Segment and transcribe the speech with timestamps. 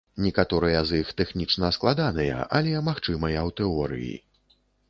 [0.25, 4.13] Некаторыя з іх тэхнічна складаныя, але магчымыя ў тэорыі.